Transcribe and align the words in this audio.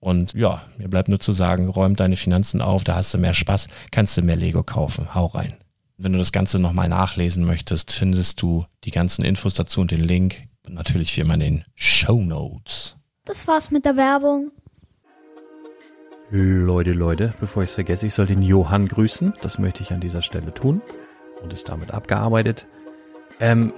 Und 0.00 0.34
ja, 0.34 0.62
mir 0.76 0.88
bleibt 0.88 1.08
nur 1.08 1.18
zu 1.18 1.32
sagen, 1.32 1.68
räum 1.68 1.96
deine 1.96 2.16
Finanzen 2.16 2.62
auf, 2.62 2.84
da 2.84 2.94
hast 2.94 3.12
du 3.14 3.18
mehr 3.18 3.34
Spaß, 3.34 3.68
kannst 3.90 4.16
du 4.16 4.22
mehr 4.22 4.36
Lego 4.36 4.62
kaufen. 4.62 5.14
Hau 5.14 5.26
rein. 5.26 5.56
Wenn 5.96 6.12
du 6.12 6.18
das 6.18 6.30
Ganze 6.30 6.60
nochmal 6.60 6.88
nachlesen 6.88 7.44
möchtest, 7.44 7.90
findest 7.90 8.40
du 8.40 8.64
die 8.84 8.92
ganzen 8.92 9.24
Infos 9.24 9.54
dazu 9.54 9.80
und 9.80 9.90
den 9.90 10.00
Link. 10.00 10.44
Und 10.64 10.74
natürlich 10.74 11.16
wie 11.16 11.22
immer 11.22 11.34
in 11.34 11.40
den 11.40 11.64
Show 11.74 12.22
Notes. 12.22 12.96
Das 13.24 13.48
war's 13.48 13.70
mit 13.70 13.84
der 13.84 13.96
Werbung. 13.96 14.52
Leute, 16.30 16.92
Leute, 16.92 17.34
bevor 17.40 17.62
ich 17.62 17.70
es 17.70 17.74
vergesse, 17.74 18.06
ich 18.06 18.14
soll 18.14 18.26
den 18.26 18.42
Johann 18.42 18.86
grüßen. 18.86 19.34
Das 19.42 19.58
möchte 19.58 19.82
ich 19.82 19.92
an 19.92 20.00
dieser 20.00 20.22
Stelle 20.22 20.54
tun. 20.54 20.82
Und 21.42 21.52
ist 21.52 21.68
damit 21.68 21.92
abgearbeitet. 21.92 22.66
Ähm, 23.40 23.72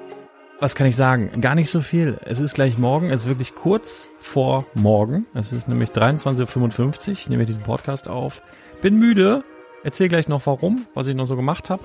was 0.61 0.75
kann 0.75 0.87
ich 0.87 0.95
sagen? 0.95 1.41
Gar 1.41 1.55
nicht 1.55 1.71
so 1.71 1.81
viel. 1.81 2.19
Es 2.25 2.39
ist 2.39 2.55
gleich 2.55 2.77
morgen. 2.77 3.11
Es 3.11 3.23
ist 3.23 3.29
wirklich 3.29 3.55
kurz 3.55 4.11
vor 4.21 4.67
morgen. 4.75 5.27
Es 5.35 5.55
ist 5.55 5.69
nämlich 5.69 5.91
23.55 5.91 7.09
Uhr. 7.09 7.13
Ich 7.15 7.29
nehme 7.31 7.47
diesen 7.47 7.63
Podcast 7.63 8.09
auf. 8.09 8.43
Bin 8.83 8.99
müde. 8.99 9.43
Erzähl 9.83 10.11
gleich 10.11 10.29
noch 10.29 10.45
warum, 10.45 10.87
was 10.95 11.07
ich 11.07 11.15
noch 11.15 11.25
so 11.25 11.35
gemacht 11.35 11.71
habe. 11.71 11.83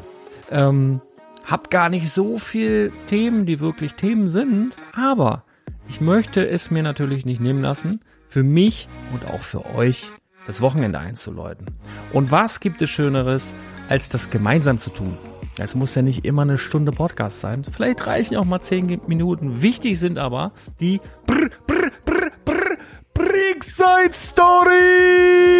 Ähm, 0.52 1.02
hab 1.46 1.72
gar 1.72 1.88
nicht 1.88 2.10
so 2.12 2.38
viel 2.38 2.92
Themen, 3.08 3.46
die 3.46 3.62
wirklich 3.62 3.94
Themen 3.94 4.30
sind. 4.30 4.76
Aber 4.94 5.46
ich 5.88 6.02
möchte 6.02 6.46
es 6.46 6.70
mir 6.70 6.84
natürlich 6.84 7.26
nicht 7.26 7.40
nehmen 7.40 7.62
lassen, 7.62 8.02
für 8.28 8.44
mich 8.44 8.90
und 9.14 9.26
auch 9.34 9.40
für 9.40 9.66
euch 9.76 10.12
das 10.48 10.60
Wochenende 10.60 11.00
einzuläuten. 11.00 11.68
Und 12.12 12.30
was 12.30 12.60
gibt 12.60 12.82
es 12.82 12.90
Schöneres, 12.90 13.56
als 13.88 14.10
das 14.10 14.30
gemeinsam 14.30 14.80
zu 14.80 14.90
tun? 14.90 15.18
Es 15.58 15.74
muss 15.74 15.96
ja 15.96 16.02
nicht 16.02 16.26
immer 16.26 16.42
eine 16.42 16.58
Stunde 16.58 16.92
Podcast 16.92 17.40
sein. 17.40 17.64
Vielleicht 17.64 18.06
reichen 18.06 18.36
auch 18.36 18.44
mal 18.44 18.60
zehn 18.60 19.00
Minuten. 19.08 19.62
Wichtig 19.62 19.98
sind 20.00 20.18
aber 20.18 20.52
die 20.82 21.00
Brr, 21.26 21.50
Brr, 21.66 21.92
Brr, 22.06 22.32
Brr, 22.44 22.78
Brickside 23.14 24.12
Stories! 24.14 25.56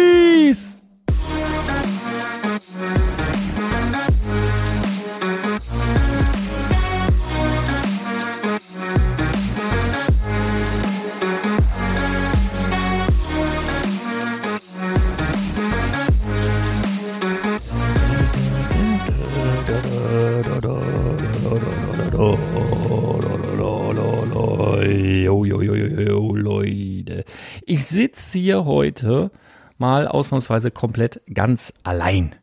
Sitze 27.88 28.38
hier 28.38 28.64
heute 28.64 29.30
mal 29.78 30.08
ausnahmsweise 30.08 30.70
komplett 30.70 31.20
ganz 31.32 31.72
allein. 31.82 32.34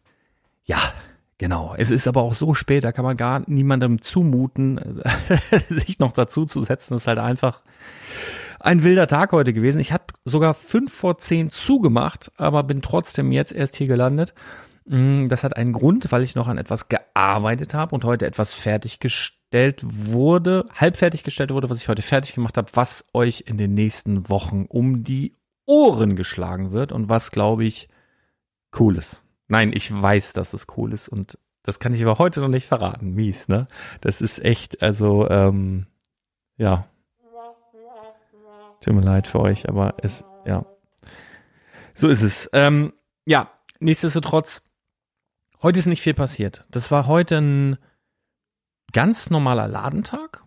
Ja, 0.65 0.79
genau. 1.37 1.73
Es 1.77 1.91
ist 1.91 2.07
aber 2.07 2.21
auch 2.21 2.33
so 2.33 2.53
spät, 2.53 2.83
da 2.83 2.91
kann 2.91 3.05
man 3.05 3.17
gar 3.17 3.43
niemandem 3.47 4.01
zumuten, 4.01 5.01
sich 5.69 5.99
noch 5.99 6.11
dazu 6.11 6.45
zu 6.45 6.61
setzen. 6.61 6.93
Das 6.93 7.03
ist 7.03 7.07
halt 7.07 7.19
einfach 7.19 7.61
ein 8.59 8.83
wilder 8.83 9.07
Tag 9.07 9.33
heute 9.33 9.51
gewesen. 9.53 9.79
Ich 9.79 9.91
habe 9.91 10.05
sogar 10.23 10.53
fünf 10.53 10.93
vor 10.93 11.17
zehn 11.17 11.49
zugemacht, 11.49 12.31
aber 12.37 12.63
bin 12.63 12.81
trotzdem 12.81 13.31
jetzt 13.31 13.51
erst 13.51 13.75
hier 13.75 13.87
gelandet. 13.87 14.33
Mm, 14.85 15.27
das 15.27 15.43
hat 15.43 15.57
einen 15.57 15.73
Grund, 15.73 16.11
weil 16.11 16.23
ich 16.23 16.35
noch 16.35 16.47
an 16.47 16.57
etwas 16.57 16.87
gearbeitet 16.87 17.73
habe 17.73 17.93
und 17.93 18.05
heute 18.05 18.25
etwas 18.25 18.53
fertiggestellt 19.53 19.83
wurde, 19.83 20.65
halb 20.73 20.97
fertiggestellt 20.97 21.51
wurde, 21.51 21.69
was 21.69 21.77
ich 21.77 21.87
heute 21.87 22.01
fertig 22.01 22.33
gemacht 22.33 22.57
habe, 22.57 22.71
was 22.73 23.05
euch 23.13 23.43
in 23.45 23.57
den 23.57 23.73
nächsten 23.75 24.27
Wochen 24.29 24.65
um 24.67 25.03
die 25.03 25.35
Ohren 25.65 26.15
geschlagen 26.15 26.71
wird 26.71 26.91
und 26.91 27.07
was, 27.07 27.31
glaube 27.31 27.63
ich, 27.63 27.87
cool 28.79 28.97
ist. 28.97 29.23
Nein, 29.47 29.71
ich 29.73 29.91
weiß, 29.91 30.33
dass 30.33 30.53
es 30.53 30.65
cool 30.75 30.91
ist 30.91 31.07
und 31.07 31.37
das 31.61 31.79
kann 31.79 31.93
ich 31.93 32.01
aber 32.01 32.17
heute 32.17 32.41
noch 32.41 32.47
nicht 32.49 32.67
verraten. 32.67 33.11
Mies, 33.13 33.47
ne? 33.47 33.67
Das 34.01 34.21
ist 34.21 34.43
echt, 34.43 34.81
also, 34.81 35.29
ähm, 35.29 35.85
ja. 36.57 36.87
Tut 38.81 38.95
mir 38.95 39.01
leid 39.01 39.27
für 39.27 39.39
euch, 39.39 39.69
aber 39.69 39.93
es, 40.01 40.25
ja. 40.45 40.65
So 41.93 42.09
ist 42.09 42.23
es. 42.23 42.49
Ähm, 42.53 42.91
ja, 43.25 43.51
nichtsdestotrotz, 43.79 44.63
heute 45.61 45.79
ist 45.79 45.85
nicht 45.85 46.01
viel 46.01 46.15
passiert. 46.15 46.65
Das 46.69 46.91
war 46.91 47.07
heute 47.07 47.37
ein 47.37 47.77
ganz 48.93 49.29
normaler 49.29 49.67
Ladentag. 49.67 50.43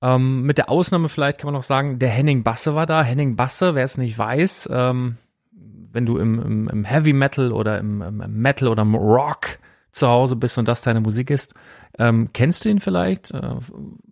Ähm, 0.00 0.42
mit 0.42 0.58
der 0.58 0.70
Ausnahme 0.70 1.08
vielleicht 1.08 1.38
kann 1.38 1.48
man 1.48 1.54
noch 1.54 1.62
sagen, 1.62 1.98
der 1.98 2.08
Henning 2.08 2.44
Basse 2.44 2.74
war 2.74 2.86
da. 2.86 3.02
Henning 3.02 3.36
Basse, 3.36 3.74
wer 3.74 3.84
es 3.84 3.98
nicht 3.98 4.16
weiß, 4.16 4.68
ähm, 4.72 5.16
wenn 5.92 6.06
du 6.06 6.18
im, 6.18 6.40
im, 6.40 6.68
im, 6.68 6.84
Heavy 6.84 7.12
Metal 7.12 7.52
oder 7.52 7.78
im, 7.78 8.00
im, 8.02 8.40
Metal 8.40 8.68
oder 8.68 8.82
im 8.82 8.94
Rock 8.94 9.58
zu 9.90 10.06
Hause 10.06 10.36
bist 10.36 10.58
und 10.58 10.68
das 10.68 10.82
deine 10.82 11.00
Musik 11.00 11.30
ist, 11.30 11.54
ähm, 11.98 12.30
kennst 12.32 12.64
du 12.64 12.68
ihn 12.68 12.78
vielleicht? 12.78 13.32
Äh, 13.32 13.56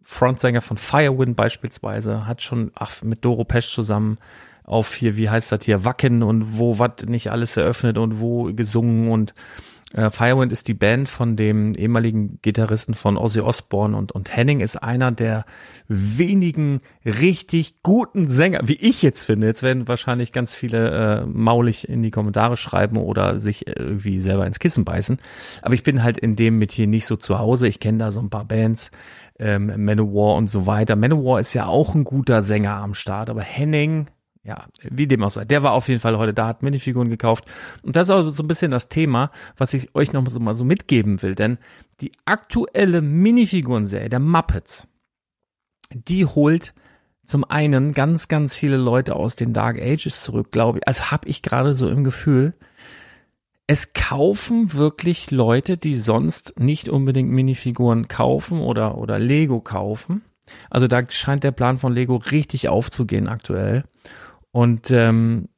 Frontsänger 0.03 0.61
von 0.61 0.77
Firewind 0.77 1.37
beispielsweise, 1.37 2.27
hat 2.27 2.43
schon 2.43 2.73
ach, 2.75 3.03
mit 3.03 3.25
Doro 3.25 3.45
Pesch 3.45 3.71
zusammen 3.71 4.19
auf 4.65 4.95
hier, 4.95 5.17
wie 5.17 5.31
heißt 5.31 5.53
das 5.53 5.65
hier, 5.65 5.85
Wacken 5.85 6.23
und 6.25 6.59
wo 6.59 6.79
was 6.81 7.07
nicht 7.07 7.31
alles 7.31 7.57
eröffnet 7.57 7.99
und 7.99 8.21
wo 8.21 8.53
gesungen 8.53 9.11
und 9.11 9.35
äh, 9.93 10.11
Firewind 10.11 10.51
ist 10.51 10.67
die 10.67 10.75
Band 10.75 11.09
von 11.09 11.37
dem 11.37 11.75
ehemaligen 11.75 12.41
Gitarristen 12.43 12.95
von 12.95 13.17
Ozzy 13.17 13.41
Osbourne 13.41 13.97
und, 13.97 14.13
und 14.13 14.35
Henning 14.35 14.61
ist 14.61 14.77
einer 14.77 15.13
der 15.13 15.45
wenigen 15.87 16.81
richtig 17.05 17.83
guten 17.83 18.29
Sänger, 18.29 18.61
wie 18.65 18.75
ich 18.75 19.03
jetzt 19.03 19.25
finde. 19.25 19.47
Jetzt 19.47 19.63
werden 19.63 19.87
wahrscheinlich 19.87 20.33
ganz 20.33 20.55
viele 20.55 21.23
äh, 21.23 21.27
maulig 21.27 21.89
in 21.89 22.03
die 22.03 22.11
Kommentare 22.11 22.57
schreiben 22.57 22.97
oder 22.97 23.39
sich 23.39 23.69
irgendwie 23.69 24.19
selber 24.19 24.47
ins 24.47 24.59
Kissen 24.59 24.85
beißen. 24.85 25.19
Aber 25.63 25.75
ich 25.75 25.85
bin 25.85 26.03
halt 26.03 26.19
in 26.19 26.35
dem 26.35 26.59
mit 26.59 26.73
hier 26.73 26.89
nicht 26.89 27.07
so 27.07 27.17
zu 27.17 27.39
Hause. 27.39 27.69
Ich 27.69 27.79
kenne 27.79 27.99
da 27.99 28.11
so 28.11 28.21
ein 28.21 28.31
paar 28.31 28.45
Bands, 28.45 28.91
ähm, 29.39 29.73
Manowar 29.85 30.35
und 30.35 30.51
so 30.51 30.67
weiter. 30.67 30.97
Manowar 30.97 31.39
ist 31.39 31.55
ja 31.55 31.67
auch 31.67 31.95
ein 31.95 32.03
guter 32.03 32.43
Sänger 32.43 32.75
am 32.75 32.95
Start, 32.95 33.31
aber 33.31 33.43
Henning 33.43 34.09
ja, 34.47 34.67
wie 34.83 35.07
dem 35.07 35.23
auch 35.23 35.31
sei. 35.31 35.45
Der 35.45 35.63
war 35.63 35.73
auf 35.73 35.89
jeden 35.89 36.01
Fall 36.01 36.17
heute 36.19 36.33
da, 36.33 36.47
hat 36.47 36.63
Minifiguren 36.63 37.11
gekauft. 37.11 37.45
Und 37.83 37.97
das 37.97 38.07
ist 38.07 38.11
auch 38.13 38.29
so 38.31 38.43
ein 38.43 38.49
bisschen 38.49 38.71
das 38.71 38.89
Thema, 38.89 39.31
was 39.57 39.75
ich 39.75 39.95
euch 39.95 40.13
noch 40.13 40.27
so 40.29 40.41
mal 40.41 40.55
so 40.55 40.65
mitgeben 40.65 41.23
will. 41.23 41.35
Denn 41.35 41.59
die 42.01 42.13
aktuelle 42.25 43.03
Minifigurenserie 43.03 44.09
der 44.09 44.21
Muppets, 44.21 44.87
die 45.93 46.25
holt 46.25 46.75
zum 47.25 47.45
einen 47.45 47.93
ganz, 47.93 48.29
ganz 48.29 48.55
viele 48.55 48.77
Leute 48.77 49.17
aus 49.17 49.35
den 49.35 49.53
Dark 49.53 49.83
Ages 49.83 50.23
zurück, 50.23 50.53
glaube 50.53 50.79
ich. 50.79 50.89
Also 50.89 51.11
habe 51.11 51.29
ich 51.29 51.43
gerade 51.43 51.75
so 51.75 51.89
im 51.89 52.05
Gefühl, 52.05 52.55
es 53.67 53.93
kaufen 53.95 54.75
wirklich 54.75 55.33
Leute, 55.33 55.77
die 55.77 55.97
sonst 55.97 56.59
nicht 56.59 56.89
unbedingt 56.89 57.31
Minifiguren 57.31 58.07
kaufen 58.07 58.61
oder, 58.61 58.97
oder 58.97 59.19
Lego 59.19 59.61
kaufen. 59.61 60.23
Also 60.71 60.87
da 60.87 61.03
scheint 61.11 61.43
der 61.43 61.51
Plan 61.51 61.79
von 61.79 61.93
Lego 61.93 62.17
richtig 62.17 62.69
aufzugehen 62.69 63.27
aktuell. 63.27 63.85
Und 64.57 64.91
ähm, 64.91 65.51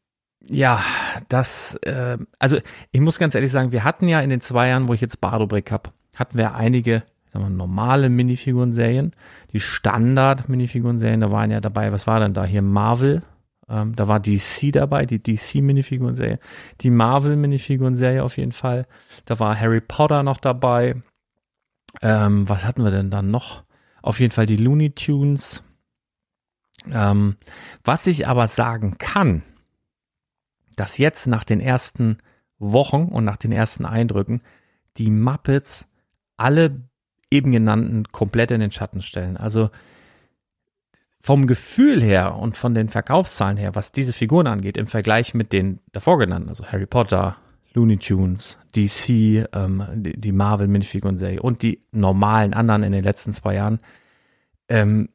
ja, 0.45 0.83
das, 1.29 1.77
äh, 1.83 2.19
also 2.41 2.59
ich 2.91 3.01
muss 3.01 3.21
ganz 3.21 3.37
ehrlich 3.37 3.53
sagen, 3.53 3.71
wir 3.71 3.85
hatten 3.85 4.09
ja 4.09 4.21
in 4.21 4.29
den 4.29 4.41
zwei 4.41 4.71
Jahren, 4.71 4.89
wo 4.89 4.93
ich 4.93 5.01
jetzt 5.01 5.21
Bardobrick 5.21 5.71
habe, 5.71 5.91
hatten 6.17 6.37
wir 6.37 6.57
einige 6.57 7.05
sagen 7.29 7.45
wir, 7.45 7.51
normale 7.51 8.09
Minifiguren-Serien, 8.09 9.13
die 9.53 9.61
Standard-Minifiguren-Serien, 9.61 11.21
da 11.21 11.31
waren 11.31 11.53
ja 11.53 11.61
dabei, 11.61 11.93
was 11.93 12.09
war 12.09 12.19
denn 12.19 12.35
da? 12.35 12.45
Hier? 12.45 12.61
Marvel, 12.61 13.23
ähm, 13.69 13.95
da 13.95 14.09
war 14.09 14.19
DC 14.19 14.73
dabei, 14.73 15.07
die 15.07 15.23
DC-Minifiguren-Serie, 15.23 16.41
die 16.81 16.91
Marvel-Minifiguren-Serie 16.91 18.25
auf 18.25 18.37
jeden 18.37 18.51
Fall, 18.51 18.89
da 19.27 19.39
war 19.39 19.61
Harry 19.61 19.81
Potter 19.81 20.25
noch 20.25 20.39
dabei, 20.39 20.97
ähm, 22.03 22.49
was 22.49 22.65
hatten 22.65 22.83
wir 22.83 22.91
denn 22.91 23.11
dann 23.11 23.31
noch? 23.31 23.63
Auf 24.03 24.19
jeden 24.19 24.33
Fall 24.33 24.47
die 24.47 24.57
Looney 24.57 24.91
Tunes, 24.91 25.63
ähm, 26.91 27.37
was 27.85 28.07
ich 28.07 28.27
aber 28.27 28.49
sagen 28.49 28.99
kann, 28.99 29.43
dass 30.77 30.99
jetzt 30.99 31.27
nach 31.27 31.45
den 31.45 31.61
ersten 31.61 32.19
Wochen 32.59 33.05
und 33.05 33.25
nach 33.25 33.37
den 33.37 33.53
ersten 33.53 33.85
Eindrücken 33.85 34.43
die 34.97 35.11
Muppets 35.11 35.89
alle 36.37 36.83
eben 37.31 37.53
genannten 37.53 38.05
komplett 38.05 38.51
in 38.51 38.61
den 38.61 38.71
Schatten 38.71 39.03
stellen. 39.03 39.37
Also 39.37 39.71
vom 41.21 41.47
Gefühl 41.47 42.03
her 42.03 42.37
und 42.37 42.57
von 42.57 42.75
den 42.75 42.89
Verkaufszahlen 42.89 43.57
her, 43.57 43.75
was 43.75 43.93
diese 43.93 44.13
Figuren 44.13 44.47
angeht, 44.47 44.77
im 44.77 44.87
Vergleich 44.87 45.35
mit 45.35 45.53
den 45.53 45.81
davor 45.93 46.19
genannten, 46.19 46.49
also 46.49 46.65
Harry 46.67 46.87
Potter, 46.87 47.37
Looney 47.75 47.99
Tunes, 47.99 48.59
DC, 48.75 49.47
ähm, 49.53 49.85
die, 49.95 50.19
die 50.19 50.33
Marvel 50.33 50.69
Minifiguren-Serie 50.69 51.43
und 51.43 51.63
die 51.63 51.83
normalen 51.91 52.55
anderen 52.55 52.83
in 52.83 52.93
den 52.93 53.05
letzten 53.05 53.33
zwei 53.33 53.55
Jahren, 53.55 53.79
ähm, 54.69 55.11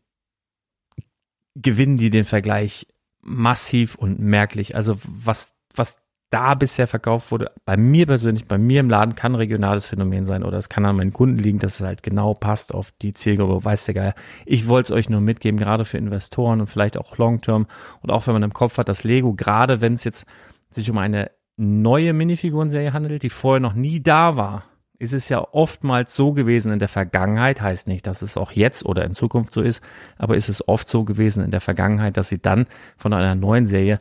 gewinnen 1.56 1.98
die 1.98 2.10
den 2.10 2.26
Vergleich 2.26 2.88
massiv 3.22 3.96
und 3.96 4.20
merklich. 4.20 4.76
Also 4.76 4.98
was, 5.06 5.54
was 5.74 5.98
da 6.34 6.56
bisher 6.56 6.88
verkauft 6.88 7.32
wurde, 7.32 7.52
bei 7.64 7.78
mir 7.78 8.08
persönlich, 8.08 8.46
bei 8.46 8.58
mir 8.58 8.80
im 8.80 8.90
Laden 8.90 9.14
kann 9.14 9.36
regionales 9.36 9.86
Phänomen 9.86 10.26
sein 10.26 10.44
oder 10.44 10.58
es 10.58 10.68
kann 10.68 10.84
an 10.84 10.96
meinen 10.96 11.14
Kunden 11.14 11.38
liegen, 11.38 11.60
dass 11.60 11.80
es 11.80 11.86
halt 11.86 12.02
genau 12.02 12.34
passt 12.34 12.74
auf 12.74 12.92
die 13.04 13.14
Zielgruppe, 13.14 13.64
weiß 13.64 13.86
der 13.86 13.94
Geil. 13.94 14.14
Ich 14.46 14.68
wollte 14.68 14.88
es 14.88 14.98
euch 14.98 15.10
nur 15.10 15.22
mitgeben, 15.22 15.60
gerade 15.60 15.86
für 15.86 16.00
Investoren 16.00 16.60
und 16.60 16.68
vielleicht 16.68 16.98
auch 16.98 17.18
Long-Term 17.20 17.68
und 18.02 18.10
auch 18.10 18.26
wenn 18.26 18.34
man 18.34 18.42
im 18.42 18.54
Kopf 18.54 18.80
hat, 18.80 18.90
dass 18.90 19.04
Lego, 19.04 19.34
gerade 19.34 19.80
wenn 19.80 19.94
es 19.94 20.04
jetzt 20.06 20.26
sich 20.72 20.90
um 20.90 20.98
eine 20.98 21.30
neue 21.56 22.14
Minifigurenserie 22.14 22.94
handelt, 22.94 23.22
die 23.22 23.30
vorher 23.30 23.60
noch 23.60 23.76
nie 23.76 24.02
da 24.02 24.36
war, 24.36 24.64
ist 25.04 25.14
es 25.14 25.30
ja 25.30 25.46
oftmals 25.52 26.16
so 26.16 26.32
gewesen 26.32 26.72
in 26.72 26.80
der 26.80 26.88
Vergangenheit, 26.88 27.62
heißt 27.62 27.88
nicht, 27.88 28.08
dass 28.08 28.22
es 28.22 28.38
auch 28.38 28.54
jetzt 28.54 28.86
oder 28.86 29.04
in 29.04 29.14
Zukunft 29.14 29.54
so 29.54 29.62
ist, 29.62 29.84
aber 30.18 30.36
ist 30.36 30.50
es 30.50 30.68
oft 30.68 30.88
so 30.88 31.04
gewesen 31.04 31.44
in 31.44 31.52
der 31.52 31.62
Vergangenheit, 31.62 32.18
dass 32.18 32.30
sie 32.30 32.42
dann 32.42 32.66
von 32.98 33.14
einer 33.14 33.36
neuen 33.36 33.68
Serie 33.68 34.00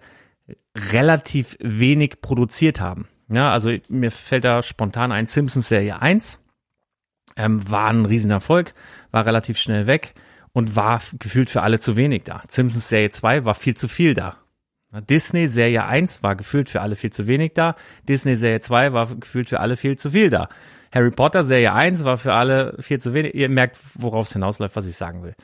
relativ 0.76 1.58
wenig 1.60 2.22
produziert 2.22 2.80
haben. 2.80 3.08
Ja, 3.28 3.52
also 3.52 3.72
mir 3.88 4.10
fällt 4.10 4.44
da 4.44 4.62
spontan 4.62 5.12
ein 5.12 5.26
Simpsons 5.26 5.68
Serie 5.68 6.00
1, 6.00 6.38
ähm, 7.36 7.68
war 7.68 7.90
ein 7.90 8.06
Riesenerfolg, 8.06 8.72
war 9.10 9.26
relativ 9.26 9.58
schnell 9.58 9.86
weg 9.86 10.14
und 10.52 10.76
war 10.76 11.02
gefühlt 11.18 11.50
für 11.50 11.62
alle 11.62 11.80
zu 11.80 11.96
wenig 11.96 12.24
da. 12.24 12.42
Simpsons 12.48 12.88
Serie 12.88 13.10
2 13.10 13.44
war 13.44 13.54
viel 13.54 13.76
zu 13.76 13.88
viel 13.88 14.14
da. 14.14 14.36
Disney 15.08 15.48
Serie 15.48 15.86
1 15.86 16.22
war 16.22 16.36
gefühlt 16.36 16.68
für 16.68 16.82
alle 16.82 16.96
viel 16.96 17.10
zu 17.10 17.26
wenig 17.26 17.54
da. 17.54 17.74
Disney 18.08 18.34
Serie 18.34 18.60
2 18.60 18.92
war 18.92 19.06
gefühlt 19.16 19.48
für 19.48 19.60
alle 19.60 19.76
viel 19.76 19.96
zu 19.96 20.10
viel 20.10 20.28
da. 20.28 20.48
Harry 20.92 21.10
Potter 21.10 21.42
Serie 21.42 21.72
1 21.72 22.04
war 22.04 22.18
für 22.18 22.34
alle 22.34 22.76
viel 22.78 23.00
zu 23.00 23.14
wenig. 23.14 23.34
Ihr 23.34 23.48
merkt, 23.48 23.78
worauf 23.94 24.26
es 24.26 24.32
hinausläuft, 24.34 24.76
was 24.76 24.86
ich 24.86 24.96
sagen 24.96 25.22
will. 25.22 25.34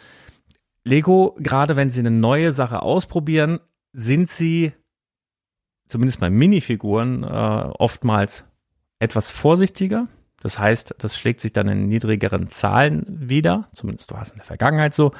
Lego, 0.85 1.37
gerade 1.38 1.76
wenn 1.76 1.90
sie 1.90 2.00
eine 2.00 2.11
neue 2.11 2.52
Sache 2.52 2.83
ausprobieren, 2.83 3.61
sind 3.93 4.28
sie, 4.28 4.73
zumindest 5.88 6.21
bei 6.21 6.31
Minifiguren, 6.31 7.25
äh, 7.25 7.26
oftmals 7.26 8.45
etwas 8.99 9.31
vorsichtiger. 9.31 10.09
Das 10.40 10.59
heißt, 10.59 10.95
das 10.99 11.19
schlägt 11.19 11.40
sich 11.40 11.52
dann 11.52 11.69
in 11.69 11.88
niedrigeren 11.88 12.49
Zahlen 12.49 13.05
wieder. 13.09 13.69
Zumindest 13.73 14.12
war 14.12 14.23
es 14.23 14.31
in 14.31 14.37
der 14.37 14.45
Vergangenheit 14.45 14.95
so. 14.95 15.12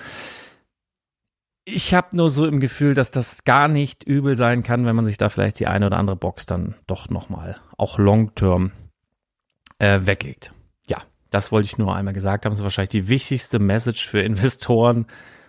Ich 1.65 1.93
habe 1.93 2.17
nur 2.17 2.31
so 2.31 2.47
im 2.47 2.61
Gefühl, 2.61 2.95
dass 2.95 3.11
das 3.11 3.45
gar 3.45 3.69
nicht 3.69 4.05
übel 4.05 4.37
sein 4.37 4.63
kann, 4.63 4.87
wenn 4.87 4.97
man 4.97 5.05
sich 5.05 5.19
da 5.19 5.29
vielleicht 5.29 5.59
die 5.59 5.67
eine 5.67 5.87
oder 5.87 5.99
andere 5.99 6.17
Box 6.17 6.47
dann 6.47 6.77
doch 6.87 7.11
nochmal 7.11 7.61
auch 7.77 7.99
long-term 7.99 8.73
äh, 9.79 10.01
weglegt. 10.03 10.53
Ja, 10.87 11.03
das 11.31 11.53
wollte 11.53 11.67
ich 11.67 11.79
nur 11.79 11.95
einmal 11.95 12.15
gesagt 12.15 12.45
haben. 12.45 12.53
Das 12.53 12.61
ist 12.61 12.65
wahrscheinlich 12.65 12.91
die 12.91 13.09
wichtigste 13.09 13.59
Message 13.59 14.07
für 14.07 14.21
Investoren 14.21 15.07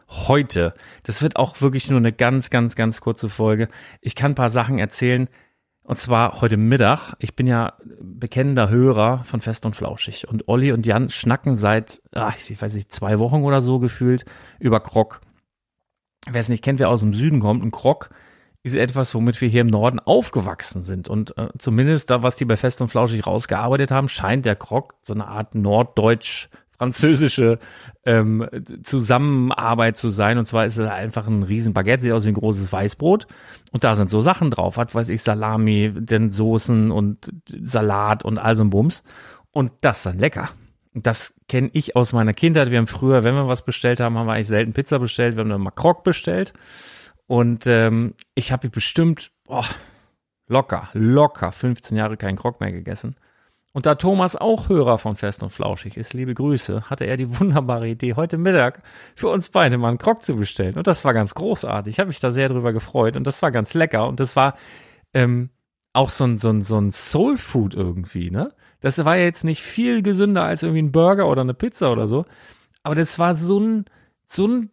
heute. 0.07 0.73
Das 1.03 1.21
wird 1.21 1.35
auch 1.35 1.61
wirklich 1.61 1.89
nur 1.89 1.99
eine 1.99 2.13
ganz, 2.13 2.49
ganz, 2.49 2.75
ganz 2.75 3.01
kurze 3.01 3.29
Folge. 3.29 3.69
Ich 4.01 4.15
kann 4.15 4.31
ein 4.31 4.35
paar 4.35 4.49
Sachen 4.49 4.79
erzählen. 4.79 5.29
Und 5.83 5.97
zwar 5.97 6.41
heute 6.41 6.57
Mittag. 6.57 7.15
Ich 7.17 7.35
bin 7.35 7.47
ja 7.47 7.73
bekennender 7.99 8.69
Hörer 8.69 9.23
von 9.23 9.41
Fest 9.41 9.65
und 9.65 9.75
Flauschig. 9.75 10.27
Und 10.27 10.47
Olli 10.47 10.71
und 10.71 10.85
Jan 10.85 11.09
schnacken 11.09 11.55
seit, 11.55 12.01
ach, 12.13 12.35
ich 12.47 12.61
weiß 12.61 12.75
nicht, 12.75 12.91
zwei 12.91 13.17
Wochen 13.17 13.43
oder 13.43 13.61
so 13.61 13.79
gefühlt 13.79 14.25
über 14.59 14.81
Krog. 14.81 15.21
Wer 16.29 16.41
es 16.41 16.49
nicht 16.49 16.63
kennt, 16.63 16.79
wer 16.79 16.89
aus 16.89 16.99
dem 16.99 17.13
Süden 17.13 17.39
kommt, 17.39 17.63
ein 17.63 17.71
Krog 17.71 18.09
ist 18.63 18.75
etwas, 18.75 19.15
womit 19.15 19.39
wir 19.41 19.47
hier 19.47 19.61
im 19.61 19.67
Norden 19.67 19.99
aufgewachsen 19.99 20.83
sind. 20.83 21.07
Und 21.07 21.37
äh, 21.37 21.47
zumindest 21.57 22.09
da, 22.09 22.23
was 22.23 22.35
die 22.35 22.45
bei 22.45 22.57
Fest 22.57 22.81
und 22.81 22.89
Flauschig 22.89 23.25
rausgearbeitet 23.25 23.91
haben, 23.91 24.09
scheint 24.09 24.45
der 24.45 24.55
Krog 24.55 24.95
so 25.01 25.13
eine 25.13 25.27
Art 25.27 25.55
norddeutsch 25.55 26.49
französische 26.79 27.59
ähm, 28.05 28.47
Zusammenarbeit 28.83 29.97
zu 29.97 30.09
sein. 30.09 30.37
Und 30.37 30.45
zwar 30.45 30.65
ist 30.65 30.77
es 30.77 30.89
einfach 30.89 31.27
ein 31.27 31.43
riesen 31.43 31.73
Baguette, 31.73 32.01
sieht 32.01 32.13
aus 32.13 32.23
wie 32.23 32.29
ein 32.29 32.35
großes 32.35 32.71
Weißbrot. 32.71 33.27
Und 33.71 33.83
da 33.83 33.95
sind 33.95 34.09
so 34.09 34.21
Sachen 34.21 34.49
drauf, 34.49 34.77
hat, 34.77 34.95
weiß 34.95 35.09
ich, 35.09 35.21
Salami, 35.21 35.91
denn 35.93 36.31
Soßen 36.31 36.89
und 36.89 37.29
Salat 37.61 38.23
und 38.23 38.37
all 38.37 38.55
so 38.55 38.63
ein 38.63 38.69
Bums. 38.69 39.03
Und 39.51 39.71
das 39.81 40.03
dann 40.03 40.19
lecker. 40.19 40.49
Das 40.93 41.33
kenne 41.49 41.69
ich 41.73 41.95
aus 41.95 42.13
meiner 42.13 42.33
Kindheit. 42.33 42.71
Wir 42.71 42.77
haben 42.77 42.87
früher, 42.87 43.23
wenn 43.23 43.35
wir 43.35 43.47
was 43.47 43.63
bestellt 43.63 43.99
haben, 43.99 44.17
haben 44.17 44.27
wir 44.27 44.33
eigentlich 44.33 44.47
selten 44.47 44.73
Pizza 44.73 44.99
bestellt. 44.99 45.35
Wir 45.35 45.41
haben 45.41 45.49
dann 45.49 45.61
mal 45.61 45.71
Krog 45.71 46.03
bestellt. 46.03 46.53
Und 47.29 47.67
ähm, 47.67 48.15
ich 48.33 48.51
habe 48.51 48.69
bestimmt, 48.69 49.31
oh, 49.47 49.63
Locker, 50.47 50.89
locker 50.93 51.51
15 51.51 51.95
Jahre 51.95 52.17
keinen 52.17 52.37
Krog 52.37 52.59
mehr 52.59 52.71
gegessen. 52.71 53.15
Und 53.71 53.85
da 53.85 53.93
Thomas 53.93 54.35
auch 54.35 54.67
Hörer 54.67 54.97
von 54.97 55.15
Fest 55.15 55.43
und 55.43 55.51
Flauschig 55.51 55.95
ist, 55.95 56.15
liebe 56.15 56.33
Grüße, 56.33 56.89
hatte 56.89 57.05
er 57.05 57.17
die 57.17 57.39
wunderbare 57.39 57.87
Idee, 57.87 58.15
heute 58.15 58.39
Mittag 58.39 58.81
für 59.15 59.27
uns 59.27 59.49
beide 59.49 59.77
mal 59.77 59.89
einen 59.89 59.99
Krog 59.99 60.23
zu 60.23 60.35
bestellen. 60.37 60.75
Und 60.75 60.87
das 60.87 61.05
war 61.05 61.13
ganz 61.13 61.35
großartig. 61.35 61.93
Ich 61.93 61.99
habe 61.99 62.07
mich 62.07 62.19
da 62.19 62.31
sehr 62.31 62.49
drüber 62.49 62.73
gefreut 62.73 63.15
und 63.15 63.27
das 63.27 63.43
war 63.43 63.51
ganz 63.51 63.75
lecker. 63.75 64.07
Und 64.07 64.19
das 64.19 64.35
war 64.35 64.57
ähm, 65.13 65.51
auch 65.93 66.09
so 66.09 66.23
ein, 66.23 66.39
so 66.39 66.49
ein, 66.49 66.61
so 66.61 66.81
ein 66.81 66.91
Soul 66.91 67.37
Food 67.37 67.75
irgendwie, 67.75 68.31
ne? 68.31 68.51
Das 68.81 69.05
war 69.05 69.17
ja 69.17 69.25
jetzt 69.25 69.43
nicht 69.43 69.61
viel 69.61 70.01
gesünder 70.01 70.45
als 70.45 70.63
irgendwie 70.63 70.81
ein 70.81 70.91
Burger 70.91 71.27
oder 71.27 71.41
eine 71.41 71.53
Pizza 71.53 71.91
oder 71.91 72.07
so. 72.07 72.25
Aber 72.81 72.95
das 72.95 73.19
war 73.19 73.35
so 73.35 73.59
ein, 73.59 73.85
so 74.25 74.47
ein 74.47 74.71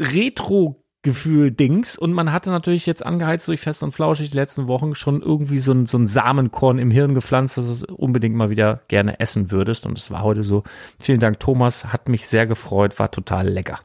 Retro 0.00 0.82
Gefühl-Dings. 1.06 1.96
Und 1.96 2.12
man 2.12 2.32
hatte 2.32 2.50
natürlich 2.50 2.84
jetzt 2.84 3.06
angeheizt 3.06 3.46
durch 3.46 3.60
Fest 3.60 3.84
und 3.84 3.92
Flauschig 3.92 4.30
die 4.30 4.36
letzten 4.36 4.66
Wochen 4.66 4.96
schon 4.96 5.22
irgendwie 5.22 5.58
so 5.58 5.70
ein, 5.70 5.86
so 5.86 5.96
ein 5.96 6.08
Samenkorn 6.08 6.78
im 6.78 6.90
Hirn 6.90 7.14
gepflanzt, 7.14 7.56
dass 7.56 7.66
du 7.66 7.72
es 7.72 7.84
unbedingt 7.84 8.34
mal 8.34 8.50
wieder 8.50 8.82
gerne 8.88 9.20
essen 9.20 9.52
würdest. 9.52 9.86
Und 9.86 9.96
es 9.96 10.10
war 10.10 10.22
heute 10.22 10.42
so. 10.42 10.64
Vielen 10.98 11.20
Dank, 11.20 11.38
Thomas. 11.38 11.92
Hat 11.92 12.08
mich 12.08 12.26
sehr 12.26 12.46
gefreut. 12.46 12.98
War 12.98 13.12
total 13.12 13.48
lecker. 13.48 13.80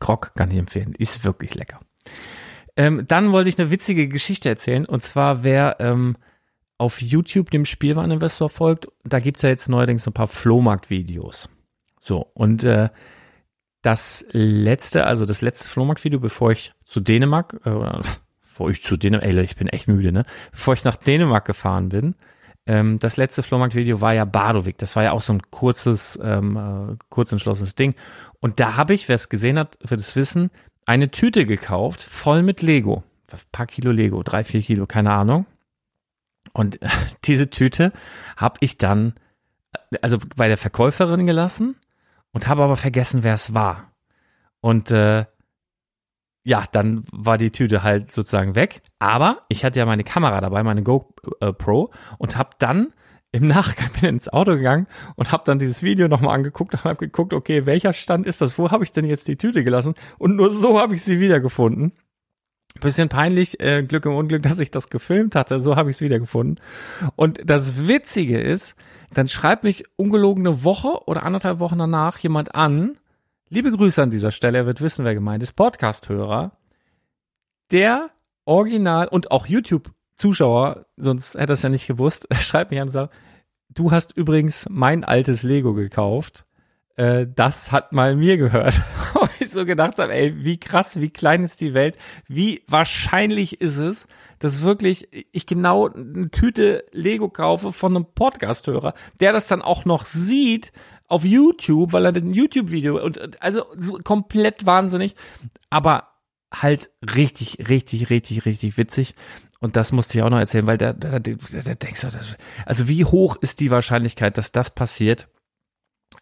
Krog 0.00 0.32
kann 0.34 0.50
ich 0.50 0.56
empfehlen. 0.56 0.94
Ist 0.96 1.22
wirklich 1.22 1.54
lecker. 1.54 1.80
Ähm, 2.76 3.04
dann 3.06 3.32
wollte 3.32 3.50
ich 3.50 3.58
eine 3.58 3.70
witzige 3.70 4.08
Geschichte 4.08 4.48
erzählen. 4.48 4.86
Und 4.86 5.02
zwar, 5.02 5.44
wer 5.44 5.76
ähm, 5.80 6.16
auf 6.78 7.02
YouTube 7.02 7.50
dem 7.50 7.66
Spielwareninvestor 7.66 8.48
folgt, 8.48 8.88
da 9.04 9.20
gibt 9.20 9.36
es 9.36 9.42
ja 9.42 9.50
jetzt 9.50 9.68
neuerdings 9.68 10.06
ein 10.06 10.14
paar 10.14 10.28
Flohmarkt-Videos. 10.28 11.50
So, 12.00 12.30
und 12.32 12.64
äh, 12.64 12.88
das 13.82 14.24
letzte, 14.30 15.06
also 15.06 15.26
das 15.26 15.42
letzte 15.42 15.68
Flohmarkt-Video, 15.68 16.20
bevor 16.20 16.52
ich 16.52 16.72
zu 16.84 17.00
Dänemark, 17.00 17.60
äh, 17.64 18.00
bevor 18.42 18.70
ich 18.70 18.82
zu 18.82 18.96
Dänemark, 18.96 19.26
ey, 19.26 19.40
ich 19.40 19.56
bin 19.56 19.68
echt 19.68 19.88
müde, 19.88 20.12
ne? 20.12 20.22
Bevor 20.52 20.74
ich 20.74 20.84
nach 20.84 20.96
Dänemark 20.96 21.44
gefahren 21.44 21.88
bin, 21.88 22.14
ähm, 22.64 23.00
das 23.00 23.16
letzte 23.16 23.42
Flohmarkt-Video 23.42 24.00
war 24.00 24.14
ja 24.14 24.24
Badovik. 24.24 24.78
Das 24.78 24.94
war 24.94 25.02
ja 25.02 25.12
auch 25.12 25.20
so 25.20 25.32
ein 25.32 25.42
kurzes, 25.50 26.18
ähm, 26.22 26.56
äh, 26.56 26.96
kurz 27.08 27.32
entschlossenes 27.32 27.74
Ding. 27.74 27.94
Und 28.40 28.60
da 28.60 28.76
habe 28.76 28.94
ich, 28.94 29.08
wer 29.08 29.16
es 29.16 29.28
gesehen 29.28 29.58
hat, 29.58 29.78
wird 29.82 30.00
es 30.00 30.14
wissen, 30.14 30.50
eine 30.86 31.10
Tüte 31.10 31.44
gekauft, 31.44 32.00
voll 32.00 32.42
mit 32.42 32.62
Lego. 32.62 33.02
Ein 33.32 33.38
paar 33.50 33.66
Kilo 33.66 33.90
Lego, 33.90 34.22
drei, 34.22 34.44
vier 34.44 34.62
Kilo, 34.62 34.86
keine 34.86 35.12
Ahnung. 35.12 35.46
Und 36.52 36.78
diese 37.24 37.50
Tüte 37.50 37.92
habe 38.36 38.58
ich 38.60 38.78
dann, 38.78 39.14
äh, 39.90 39.98
also 40.02 40.18
bei 40.36 40.46
der 40.46 40.58
Verkäuferin 40.58 41.26
gelassen 41.26 41.74
und 42.32 42.48
habe 42.48 42.62
aber 42.62 42.76
vergessen, 42.76 43.22
wer 43.22 43.34
es 43.34 43.54
war. 43.54 43.92
Und 44.60 44.90
äh, 44.90 45.26
ja, 46.44 46.64
dann 46.72 47.04
war 47.12 47.38
die 47.38 47.50
Tüte 47.50 47.82
halt 47.82 48.12
sozusagen 48.12 48.54
weg. 48.54 48.82
Aber 48.98 49.42
ich 49.48 49.64
hatte 49.64 49.78
ja 49.78 49.86
meine 49.86 50.04
Kamera 50.04 50.40
dabei, 50.40 50.62
meine 50.62 50.82
GoPro, 50.82 51.92
und 52.18 52.36
habe 52.36 52.50
dann 52.58 52.92
im 53.32 53.46
Nachgang 53.46 53.90
bin 54.00 54.10
ins 54.10 54.28
Auto 54.28 54.52
gegangen 54.52 54.86
und 55.16 55.32
habe 55.32 55.44
dann 55.46 55.58
dieses 55.58 55.82
Video 55.82 56.08
nochmal 56.08 56.34
angeguckt 56.34 56.74
und 56.74 56.84
habe 56.84 56.96
geguckt, 56.96 57.32
okay, 57.32 57.66
welcher 57.66 57.92
Stand 57.92 58.26
ist 58.26 58.40
das? 58.40 58.58
Wo 58.58 58.70
habe 58.70 58.84
ich 58.84 58.92
denn 58.92 59.04
jetzt 59.04 59.28
die 59.28 59.36
Tüte 59.36 59.64
gelassen? 59.64 59.94
Und 60.18 60.36
nur 60.36 60.50
so 60.50 60.78
habe 60.78 60.94
ich 60.94 61.02
sie 61.02 61.20
wiedergefunden. 61.20 61.92
Bisschen 62.80 63.08
peinlich, 63.08 63.60
äh, 63.60 63.82
Glück 63.82 64.06
im 64.06 64.14
Unglück, 64.14 64.42
dass 64.44 64.58
ich 64.58 64.70
das 64.70 64.88
gefilmt 64.88 65.34
hatte. 65.34 65.58
So 65.58 65.76
habe 65.76 65.90
ich 65.90 65.96
es 65.96 66.02
wiedergefunden. 66.02 66.60
Und 67.16 67.40
das 67.44 67.86
Witzige 67.88 68.40
ist, 68.40 68.76
dann 69.12 69.28
schreibt 69.28 69.64
mich 69.64 69.84
ungelogene 69.96 70.64
Woche 70.64 71.06
oder 71.06 71.24
anderthalb 71.24 71.58
Wochen 71.60 71.78
danach 71.78 72.18
jemand 72.18 72.54
an. 72.54 72.98
Liebe 73.48 73.70
Grüße 73.70 74.02
an 74.02 74.10
dieser 74.10 74.30
Stelle, 74.30 74.58
er 74.58 74.66
wird 74.66 74.80
wissen, 74.80 75.04
wer 75.04 75.14
gemeint 75.14 75.42
ist, 75.42 75.52
Podcast-Hörer, 75.52 76.52
der 77.70 78.10
Original 78.44 79.08
und 79.08 79.30
auch 79.30 79.46
YouTube-Zuschauer, 79.46 80.86
sonst 80.96 81.34
hätte 81.34 81.52
er 81.52 81.54
es 81.54 81.62
ja 81.62 81.68
nicht 81.68 81.86
gewusst, 81.86 82.26
schreibt 82.40 82.70
mich 82.70 82.80
an 82.80 82.88
und 82.88 82.92
sagt, 82.92 83.14
du 83.68 83.90
hast 83.90 84.16
übrigens 84.16 84.66
mein 84.70 85.04
altes 85.04 85.42
Lego 85.42 85.74
gekauft 85.74 86.46
äh, 86.96 87.26
das 87.34 87.72
hat 87.72 87.92
mal 87.92 88.16
mir 88.16 88.36
gehört. 88.36 88.82
Und 89.20 89.30
ich 89.40 89.50
so 89.50 89.64
gedacht 89.64 89.98
habe, 89.98 90.12
ey, 90.12 90.44
wie 90.44 90.58
krass, 90.58 91.00
wie 91.00 91.10
klein 91.10 91.42
ist 91.44 91.60
die 91.60 91.74
Welt, 91.74 91.96
wie 92.28 92.62
wahrscheinlich 92.66 93.60
ist 93.60 93.78
es, 93.78 94.06
dass 94.38 94.62
wirklich 94.62 95.08
ich 95.32 95.46
genau 95.46 95.88
eine 95.88 96.30
Tüte 96.30 96.84
Lego 96.92 97.28
kaufe 97.28 97.72
von 97.72 97.96
einem 97.96 98.06
Podcast-Hörer, 98.06 98.94
der 99.20 99.32
das 99.32 99.48
dann 99.48 99.62
auch 99.62 99.84
noch 99.84 100.04
sieht 100.04 100.72
auf 101.08 101.24
YouTube, 101.24 101.92
weil 101.92 102.06
er 102.06 102.14
ein 102.14 102.32
YouTube-Video 102.32 103.02
und 103.02 103.42
also 103.42 103.66
so 103.76 103.98
komplett 104.02 104.64
wahnsinnig, 104.64 105.14
aber 105.68 106.08
halt 106.52 106.90
richtig, 107.02 107.68
richtig, 107.68 108.10
richtig, 108.10 108.46
richtig 108.46 108.76
witzig. 108.76 109.14
Und 109.60 109.76
das 109.76 109.92
musste 109.92 110.18
ich 110.18 110.24
auch 110.24 110.30
noch 110.30 110.38
erzählen, 110.38 110.66
weil 110.66 110.78
da, 110.78 110.92
da, 110.92 111.18
da, 111.20 111.32
da 111.32 111.74
denkst 111.74 112.00
du, 112.00 112.08
also 112.66 112.88
wie 112.88 113.04
hoch 113.04 113.36
ist 113.40 113.60
die 113.60 113.70
Wahrscheinlichkeit, 113.70 114.36
dass 114.36 114.50
das 114.52 114.70
passiert? 114.70 115.28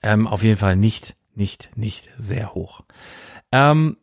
Ähm, 0.03 0.27
auf 0.27 0.43
jeden 0.43 0.57
Fall 0.57 0.77
nicht, 0.77 1.17
nicht, 1.35 1.71
nicht 1.77 2.11
sehr 2.19 2.55
hoch. 2.55 2.83
Ähm, 3.53 3.97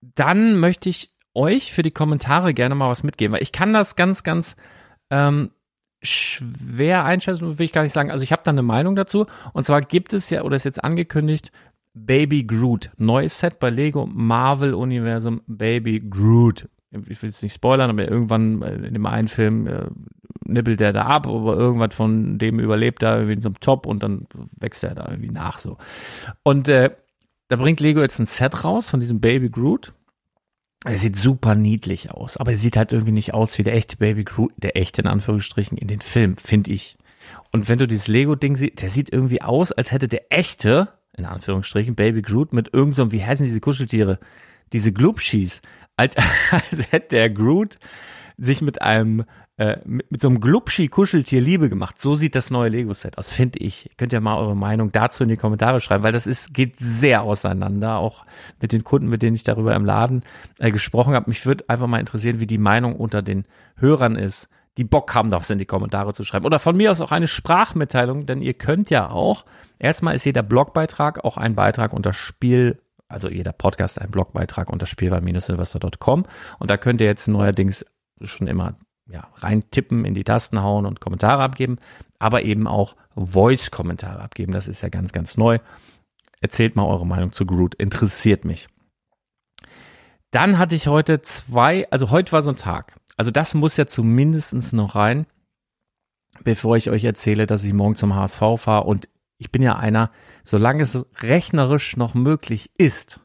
dann 0.00 0.58
möchte 0.58 0.88
ich 0.88 1.12
euch 1.34 1.72
für 1.72 1.82
die 1.82 1.90
Kommentare 1.90 2.54
gerne 2.54 2.74
mal 2.74 2.88
was 2.88 3.02
mitgeben, 3.02 3.34
weil 3.34 3.42
ich 3.42 3.52
kann 3.52 3.72
das 3.72 3.96
ganz, 3.96 4.22
ganz 4.22 4.56
ähm, 5.10 5.50
schwer 6.02 7.04
einschätzen, 7.04 7.58
will 7.58 7.66
ich 7.66 7.72
gar 7.72 7.82
nicht 7.82 7.92
sagen. 7.92 8.10
Also 8.10 8.24
ich 8.24 8.32
habe 8.32 8.42
da 8.44 8.50
eine 8.50 8.62
Meinung 8.62 8.96
dazu. 8.96 9.26
Und 9.52 9.64
zwar 9.64 9.82
gibt 9.82 10.12
es 10.12 10.30
ja, 10.30 10.42
oder 10.42 10.56
ist 10.56 10.64
jetzt 10.64 10.82
angekündigt, 10.82 11.52
Baby 11.94 12.44
Groot. 12.44 12.90
Neues 12.98 13.38
Set 13.38 13.58
bei 13.58 13.70
Lego 13.70 14.06
Marvel 14.06 14.74
Universum 14.74 15.42
Baby 15.46 16.02
Groot. 16.08 16.68
Ich 16.90 17.22
will 17.22 17.30
es 17.30 17.42
nicht 17.42 17.54
spoilern, 17.54 17.90
aber 17.90 18.08
irgendwann 18.08 18.62
in 18.62 18.94
dem 18.94 19.06
einen 19.06 19.28
Film 19.28 19.66
äh, 19.66 19.86
nibbelt 20.44 20.80
der 20.80 20.92
da 20.92 21.02
ab, 21.02 21.26
aber 21.26 21.56
irgendwas 21.56 21.94
von 21.94 22.38
dem 22.38 22.60
überlebt 22.60 23.02
da 23.02 23.16
irgendwie 23.16 23.34
in 23.34 23.40
so 23.40 23.48
einem 23.48 23.60
Top 23.60 23.86
und 23.86 24.02
dann 24.02 24.26
wächst 24.58 24.84
er 24.84 24.94
da 24.94 25.08
irgendwie 25.08 25.30
nach 25.30 25.58
so. 25.58 25.76
Und 26.42 26.68
äh, 26.68 26.90
da 27.48 27.56
bringt 27.56 27.80
Lego 27.80 28.00
jetzt 28.00 28.18
ein 28.18 28.26
Set 28.26 28.64
raus 28.64 28.90
von 28.90 29.00
diesem 29.00 29.20
Baby 29.20 29.50
Groot. 29.50 29.92
Er 30.84 30.98
sieht 30.98 31.16
super 31.16 31.54
niedlich 31.54 32.12
aus, 32.12 32.36
aber 32.36 32.52
er 32.52 32.56
sieht 32.56 32.76
halt 32.76 32.92
irgendwie 32.92 33.12
nicht 33.12 33.34
aus 33.34 33.58
wie 33.58 33.62
der 33.62 33.74
echte 33.74 33.96
Baby 33.96 34.24
Groot, 34.24 34.52
der 34.56 34.76
echte 34.76 35.02
in 35.02 35.08
Anführungsstrichen 35.08 35.78
in 35.78 35.88
den 35.88 36.00
Film, 36.00 36.36
finde 36.36 36.70
ich. 36.70 36.96
Und 37.50 37.68
wenn 37.68 37.78
du 37.78 37.88
dieses 37.88 38.08
Lego-Ding 38.08 38.56
siehst, 38.56 38.82
der 38.82 38.88
sieht 38.88 39.12
irgendwie 39.12 39.42
aus, 39.42 39.72
als 39.72 39.90
hätte 39.90 40.06
der 40.06 40.32
echte, 40.32 40.88
in 41.16 41.24
Anführungsstrichen, 41.24 41.94
Baby 41.94 42.22
Groot 42.22 42.52
mit 42.52 42.72
irgendeinem, 42.72 43.08
so, 43.08 43.12
wie 43.12 43.24
heißen 43.24 43.46
diese 43.46 43.60
Kuscheltiere? 43.60 44.20
Diese 44.72 44.92
Glubschis. 44.92 45.62
Als, 45.96 46.16
als 46.50 46.92
hätte 46.92 47.16
der 47.16 47.30
Groot 47.30 47.78
sich 48.38 48.60
mit 48.62 48.82
einem 48.82 49.24
äh, 49.58 49.78
mit, 49.86 50.10
mit 50.12 50.20
so 50.20 50.28
einem 50.28 50.40
Glubschi-Kuscheltier 50.40 51.40
Liebe 51.40 51.70
gemacht. 51.70 51.98
So 51.98 52.14
sieht 52.14 52.34
das 52.34 52.50
neue 52.50 52.68
Lego-Set 52.68 53.16
aus, 53.16 53.30
finde 53.30 53.58
ich. 53.60 53.88
Könnt 53.96 54.12
ihr 54.12 54.20
mal 54.20 54.36
eure 54.36 54.54
Meinung 54.54 54.92
dazu 54.92 55.22
in 55.22 55.30
die 55.30 55.38
Kommentare 55.38 55.80
schreiben, 55.80 56.02
weil 56.02 56.12
das 56.12 56.26
ist, 56.26 56.52
geht 56.52 56.76
sehr 56.78 57.22
auseinander, 57.22 57.96
auch 57.96 58.26
mit 58.60 58.74
den 58.74 58.84
Kunden, 58.84 59.08
mit 59.08 59.22
denen 59.22 59.34
ich 59.34 59.44
darüber 59.44 59.74
im 59.74 59.86
Laden 59.86 60.24
äh, 60.58 60.70
gesprochen 60.70 61.14
habe. 61.14 61.30
Mich 61.30 61.46
würde 61.46 61.64
einfach 61.68 61.86
mal 61.86 62.00
interessieren, 62.00 62.38
wie 62.38 62.46
die 62.46 62.58
Meinung 62.58 62.96
unter 62.96 63.22
den 63.22 63.46
Hörern 63.76 64.16
ist, 64.16 64.50
die 64.76 64.84
Bock 64.84 65.14
haben, 65.14 65.30
das 65.30 65.48
in 65.48 65.56
die 65.56 65.64
Kommentare 65.64 66.12
zu 66.12 66.22
schreiben. 66.22 66.44
Oder 66.44 66.58
von 66.58 66.76
mir 66.76 66.90
aus 66.90 67.00
auch 67.00 67.12
eine 67.12 67.28
Sprachmitteilung, 67.28 68.26
denn 68.26 68.40
ihr 68.40 68.52
könnt 68.52 68.90
ja 68.90 69.08
auch, 69.08 69.46
erstmal 69.78 70.14
ist 70.14 70.26
jeder 70.26 70.42
Blogbeitrag 70.42 71.24
auch 71.24 71.38
ein 71.38 71.54
Beitrag 71.54 71.94
unter 71.94 72.12
Spiel 72.12 72.78
also 73.08 73.28
jeder 73.28 73.52
Podcast 73.52 74.00
ein 74.00 74.10
Blogbeitrag 74.10 74.70
unter 74.70 74.86
spielwaren-silvester.com 74.86 76.26
und 76.58 76.70
da 76.70 76.76
könnt 76.76 77.00
ihr 77.00 77.06
jetzt 77.06 77.28
neuerdings 77.28 77.84
schon 78.22 78.46
immer 78.46 78.76
ja, 79.08 79.28
rein 79.36 79.70
tippen, 79.70 80.04
in 80.04 80.14
die 80.14 80.24
Tasten 80.24 80.62
hauen 80.62 80.86
und 80.86 81.00
Kommentare 81.00 81.42
abgeben, 81.42 81.78
aber 82.18 82.42
eben 82.42 82.66
auch 82.66 82.96
Voice-Kommentare 83.14 84.20
abgeben. 84.20 84.52
Das 84.52 84.68
ist 84.68 84.82
ja 84.82 84.88
ganz, 84.88 85.12
ganz 85.12 85.36
neu. 85.36 85.58
Erzählt 86.40 86.76
mal 86.76 86.86
eure 86.86 87.06
Meinung 87.06 87.32
zu 87.32 87.46
Groot. 87.46 87.74
Interessiert 87.76 88.44
mich. 88.44 88.68
Dann 90.30 90.58
hatte 90.58 90.74
ich 90.74 90.88
heute 90.88 91.22
zwei, 91.22 91.90
also 91.90 92.10
heute 92.10 92.32
war 92.32 92.42
so 92.42 92.50
ein 92.50 92.56
Tag. 92.56 92.98
Also 93.16 93.30
das 93.30 93.54
muss 93.54 93.76
ja 93.76 93.86
zumindest 93.86 94.72
noch 94.72 94.94
rein, 94.94 95.26
bevor 96.44 96.76
ich 96.76 96.90
euch 96.90 97.04
erzähle, 97.04 97.46
dass 97.46 97.64
ich 97.64 97.72
morgen 97.72 97.94
zum 97.94 98.14
HSV 98.14 98.40
fahre. 98.56 98.84
Und 98.84 99.08
ich 99.38 99.50
bin 99.52 99.62
ja 99.62 99.76
einer, 99.76 100.10
solange 100.44 100.82
es 100.82 101.04
rechnerisch 101.20 101.96
noch 101.96 102.14
möglich 102.14 102.70
ist, 102.78 103.20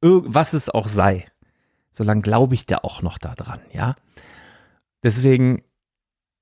was 0.00 0.52
es 0.52 0.68
auch 0.68 0.88
sei, 0.88 1.26
solange 1.90 2.22
glaube 2.22 2.54
ich 2.54 2.66
da 2.66 2.78
auch 2.82 3.02
noch 3.02 3.18
da 3.18 3.34
dran, 3.34 3.60
ja. 3.72 3.94
Deswegen, 5.02 5.62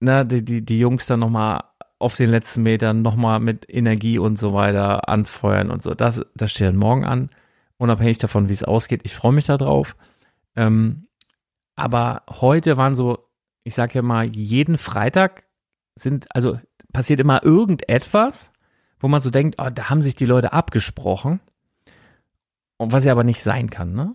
na, 0.00 0.24
die, 0.24 0.44
die, 0.44 0.64
die 0.64 0.78
Jungs 0.78 1.06
dann 1.06 1.20
nochmal 1.20 1.64
auf 1.98 2.16
den 2.16 2.30
letzten 2.30 2.62
Metern 2.62 3.02
nochmal 3.02 3.40
mit 3.40 3.64
Energie 3.68 4.18
und 4.18 4.38
so 4.38 4.52
weiter 4.52 5.08
anfeuern 5.08 5.70
und 5.70 5.82
so. 5.82 5.94
Das, 5.94 6.24
das 6.34 6.50
steht 6.50 6.68
dann 6.68 6.76
morgen 6.76 7.04
an, 7.04 7.30
unabhängig 7.76 8.18
davon, 8.18 8.48
wie 8.48 8.52
es 8.52 8.64
ausgeht. 8.64 9.02
Ich 9.04 9.14
freue 9.14 9.32
mich 9.32 9.46
darauf. 9.46 9.96
Ähm, 10.56 11.06
aber 11.76 12.22
heute 12.28 12.76
waren 12.76 12.94
so, 12.94 13.28
ich 13.64 13.74
sage 13.74 13.94
ja 13.94 14.02
mal, 14.02 14.26
jeden 14.26 14.78
Freitag 14.78 15.44
sind, 15.96 16.26
also 16.34 16.58
passiert 16.92 17.20
immer 17.20 17.42
irgendetwas, 17.44 18.51
wo 19.02 19.08
man 19.08 19.20
so 19.20 19.30
denkt, 19.30 19.56
oh, 19.58 19.68
da 19.68 19.90
haben 19.90 20.02
sich 20.02 20.14
die 20.14 20.24
Leute 20.24 20.52
abgesprochen. 20.52 21.40
Und 22.78 22.92
was 22.92 23.04
ja 23.04 23.12
aber 23.12 23.24
nicht 23.24 23.42
sein 23.42 23.68
kann, 23.68 23.92
ne? 23.92 24.12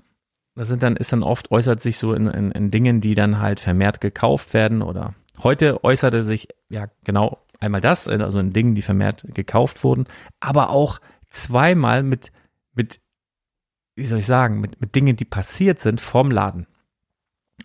das 0.56 0.70
sind 0.70 0.82
dann, 0.82 0.96
ist 0.96 1.14
dann 1.14 1.24
oft, 1.24 1.52
äußert 1.52 1.80
sich 1.80 2.00
so 2.00 2.14
in, 2.14 2.26
in, 2.26 2.52
in 2.52 2.72
Dingen, 2.72 3.00
die 3.00 3.14
dann 3.14 3.40
halt 3.40 3.60
vermehrt 3.60 4.02
gekauft 4.02 4.54
werden 4.54 4.82
oder 4.82 5.14
heute 5.44 5.84
äußerte 5.84 6.24
sich 6.24 6.48
ja 6.70 6.88
genau 7.04 7.44
einmal 7.60 7.82
das, 7.82 8.08
also 8.08 8.40
in 8.40 8.54
Dingen, 8.54 8.76
die 8.76 8.82
vermehrt 8.82 9.24
gekauft 9.34 9.84
wurden, 9.84 10.06
aber 10.40 10.72
auch 10.72 11.00
zweimal 11.30 12.02
mit, 12.02 12.32
mit, 12.74 13.00
wie 13.96 14.04
soll 14.04 14.20
ich 14.20 14.26
sagen, 14.26 14.60
mit, 14.60 14.82
mit 14.82 14.96
Dingen, 14.96 15.16
die 15.16 15.26
passiert 15.26 15.80
sind 15.80 16.02
vorm 16.02 16.32
Laden. 16.32 16.66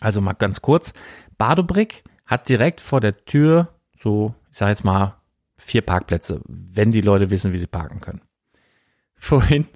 Also 0.00 0.20
mal 0.20 0.34
ganz 0.34 0.60
kurz, 0.60 0.92
Badobrick 1.38 2.04
hat 2.26 2.48
direkt 2.48 2.80
vor 2.80 3.00
der 3.00 3.24
Tür 3.24 3.68
so, 3.98 4.34
ich 4.50 4.58
sage 4.58 4.70
jetzt 4.70 4.84
mal, 4.84 5.16
vier 5.62 5.82
Parkplätze, 5.82 6.40
wenn 6.46 6.90
die 6.90 7.00
Leute 7.00 7.30
wissen, 7.30 7.52
wie 7.52 7.58
sie 7.58 7.66
parken 7.66 8.00
können. 8.00 8.22
Vorhin 9.16 9.66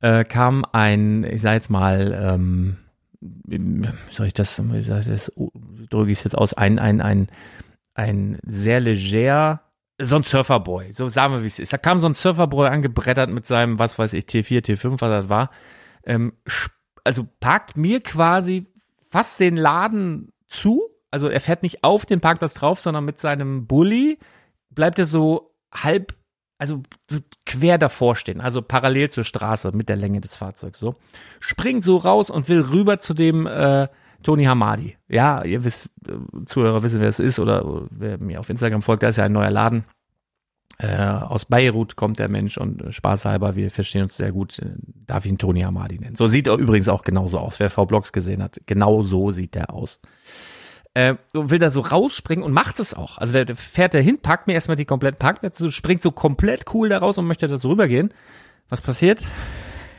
äh, 0.00 0.24
kam 0.24 0.64
ein, 0.72 1.24
ich 1.24 1.42
sage 1.42 1.56
jetzt 1.56 1.70
mal, 1.70 2.12
ähm, 2.20 2.78
soll 4.10 4.26
ich 4.26 4.34
das, 4.34 4.60
das 4.60 5.32
drücke 5.90 6.10
ich 6.10 6.18
es 6.18 6.24
jetzt 6.24 6.36
aus, 6.36 6.54
ein, 6.54 6.78
ein, 6.78 7.00
ein, 7.00 7.28
ein 7.94 8.38
sehr 8.44 8.80
leger, 8.80 9.62
so 10.00 10.16
ein 10.16 10.24
Surferboy, 10.24 10.92
so 10.92 11.08
sagen 11.08 11.34
wir, 11.34 11.42
wie 11.42 11.46
es 11.46 11.58
ist. 11.58 11.72
Da 11.72 11.78
kam 11.78 11.98
so 11.98 12.08
ein 12.08 12.14
Surferboy 12.14 12.68
angebrettert 12.68 13.30
mit 13.30 13.46
seinem, 13.46 13.78
was 13.78 13.98
weiß 13.98 14.12
ich, 14.12 14.24
T4, 14.24 14.64
T5, 14.64 15.00
was 15.00 15.00
das 15.00 15.28
war. 15.28 15.50
Ähm, 16.04 16.34
also 17.04 17.26
parkt 17.40 17.76
mir 17.76 18.02
quasi 18.02 18.66
fast 19.08 19.40
den 19.40 19.56
Laden 19.56 20.32
zu. 20.48 20.82
Also 21.10 21.28
er 21.28 21.40
fährt 21.40 21.62
nicht 21.62 21.84
auf 21.84 22.04
den 22.04 22.20
Parkplatz 22.20 22.54
drauf, 22.54 22.80
sondern 22.80 23.04
mit 23.04 23.18
seinem 23.18 23.66
Bulli 23.66 24.18
bleibt 24.76 25.00
er 25.00 25.06
so 25.06 25.56
halb, 25.74 26.14
also 26.58 26.84
so 27.10 27.18
quer 27.44 27.78
davor 27.78 28.14
stehen, 28.14 28.40
also 28.40 28.62
parallel 28.62 29.10
zur 29.10 29.24
Straße 29.24 29.72
mit 29.72 29.88
der 29.88 29.96
Länge 29.96 30.20
des 30.20 30.36
Fahrzeugs 30.36 30.78
so. 30.78 30.94
Springt 31.40 31.82
so 31.82 31.96
raus 31.96 32.30
und 32.30 32.48
will 32.48 32.60
rüber 32.60 33.00
zu 33.00 33.12
dem 33.12 33.48
äh, 33.48 33.88
Tony 34.22 34.44
Hamadi. 34.44 34.96
Ja, 35.08 35.42
ihr 35.42 35.64
wisst, 35.64 35.90
äh, 36.06 36.44
Zuhörer 36.44 36.84
wissen, 36.84 37.00
wer 37.00 37.08
es 37.08 37.18
ist 37.18 37.40
oder 37.40 37.86
wer 37.90 38.18
mir 38.18 38.38
auf 38.38 38.48
Instagram 38.48 38.82
folgt, 38.82 39.02
da 39.02 39.08
ist 39.08 39.16
ja 39.16 39.24
ein 39.24 39.32
neuer 39.32 39.50
Laden. 39.50 39.84
Äh, 40.78 40.94
aus 40.98 41.46
Beirut 41.46 41.96
kommt 41.96 42.18
der 42.18 42.28
Mensch 42.28 42.58
und 42.58 42.82
äh, 42.82 42.92
spaßhalber, 42.92 43.56
wir 43.56 43.70
verstehen 43.70 44.02
uns 44.02 44.16
sehr 44.16 44.30
gut, 44.30 44.58
äh, 44.58 44.72
darf 45.06 45.24
ich 45.24 45.30
ihn 45.30 45.38
Tony 45.38 45.62
Hamadi 45.62 45.98
nennen. 45.98 46.16
So 46.16 46.26
sieht 46.26 46.48
er 46.48 46.56
übrigens 46.56 46.88
auch 46.88 47.02
genauso 47.02 47.38
aus. 47.38 47.58
Wer 47.60 47.70
V-Blogs 47.70 48.12
gesehen 48.12 48.42
hat, 48.42 48.60
genau 48.66 49.00
so 49.00 49.30
sieht 49.30 49.54
der 49.54 49.72
aus. 49.72 50.00
Äh, 50.96 51.16
will 51.34 51.58
da 51.58 51.68
so 51.68 51.82
rausspringen 51.82 52.42
und 52.42 52.54
macht 52.54 52.80
es 52.80 52.94
auch. 52.94 53.18
Also 53.18 53.34
der, 53.34 53.44
der 53.44 53.54
fährt 53.54 53.92
da 53.92 53.98
hin, 53.98 54.18
packt 54.18 54.46
mir 54.46 54.54
erstmal 54.54 54.78
die 54.78 54.86
kompletten 54.86 55.18
Parkplätze, 55.18 55.70
springt 55.70 56.00
so 56.00 56.10
komplett 56.10 56.64
cool 56.72 56.88
da 56.88 56.96
raus 56.96 57.18
und 57.18 57.26
möchte 57.26 57.46
da 57.48 57.58
so 57.58 57.68
rübergehen. 57.68 58.14
Was 58.70 58.80
passiert? 58.80 59.20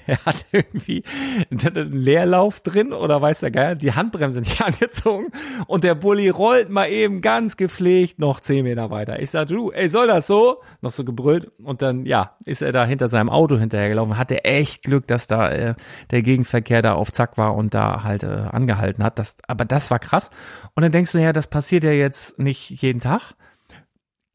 er 0.17 0.25
hat 0.25 0.45
irgendwie 0.51 1.03
einen 1.51 1.91
Leerlauf 1.91 2.61
drin 2.61 2.93
oder 2.93 3.21
weiß 3.21 3.41
der 3.41 3.51
Geil, 3.51 3.75
die 3.75 3.93
Handbremse 3.93 4.39
nicht 4.47 4.61
angezogen 4.61 5.27
und 5.67 5.83
der 5.83 5.95
Bulli 5.95 6.29
rollt 6.29 6.69
mal 6.69 6.89
eben 6.89 7.21
ganz 7.21 7.57
gepflegt 7.57 8.19
noch 8.19 8.39
zehn 8.39 8.63
Meter 8.63 8.89
weiter. 8.89 9.21
Ich 9.21 9.31
sag, 9.31 9.47
du, 9.47 9.71
ey, 9.71 9.89
soll 9.89 10.07
das 10.07 10.27
so? 10.27 10.61
Noch 10.81 10.91
so 10.91 11.03
gebrüllt 11.03 11.51
und 11.61 11.81
dann, 11.81 12.05
ja, 12.05 12.35
ist 12.45 12.61
er 12.61 12.71
da 12.71 12.85
hinter 12.85 13.07
seinem 13.07 13.29
Auto 13.29 13.57
hinterhergelaufen. 13.57 14.17
Hatte 14.17 14.45
echt 14.45 14.83
Glück, 14.83 15.07
dass 15.07 15.27
da 15.27 15.51
äh, 15.51 15.75
der 16.11 16.21
Gegenverkehr 16.21 16.81
da 16.81 16.93
auf 16.93 17.11
Zack 17.11 17.37
war 17.37 17.55
und 17.55 17.73
da 17.73 18.03
halt 18.03 18.23
äh, 18.23 18.27
angehalten 18.27 19.03
hat. 19.03 19.19
Das, 19.19 19.37
aber 19.47 19.65
das 19.65 19.91
war 19.91 19.99
krass. 19.99 20.29
Und 20.75 20.83
dann 20.83 20.91
denkst 20.91 21.11
du, 21.11 21.17
ja, 21.19 21.33
das 21.33 21.47
passiert 21.47 21.83
ja 21.83 21.91
jetzt 21.91 22.39
nicht 22.39 22.69
jeden 22.69 23.01
Tag 23.01 23.33